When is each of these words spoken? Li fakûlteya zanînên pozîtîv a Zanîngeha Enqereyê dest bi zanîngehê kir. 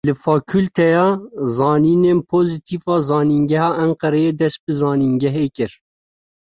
Li 0.07 0.13
fakûlteya 0.23 1.05
zanînên 1.57 2.19
pozîtîv 2.31 2.83
a 2.95 2.97
Zanîngeha 3.09 3.69
Enqereyê 3.85 4.31
dest 4.39 4.59
bi 4.65 4.73
zanîngehê 4.81 5.45
kir. 5.55 5.71